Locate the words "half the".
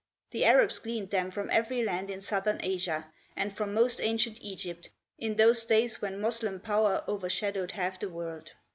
7.73-8.09